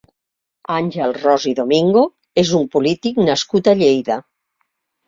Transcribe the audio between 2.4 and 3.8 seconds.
és un polític nascut a